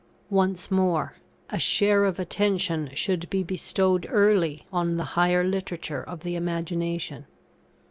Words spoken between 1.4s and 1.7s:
A